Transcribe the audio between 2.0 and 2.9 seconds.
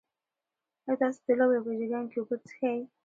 کې اوبه څښئ؟